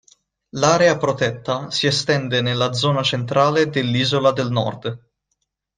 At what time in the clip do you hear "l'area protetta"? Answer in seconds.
0.57-1.69